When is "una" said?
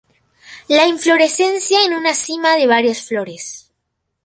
1.93-2.15